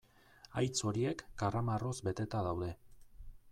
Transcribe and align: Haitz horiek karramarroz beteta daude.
Haitz 0.61 0.79
horiek 0.91 1.21
karramarroz 1.43 1.93
beteta 2.09 2.43
daude. 2.51 2.73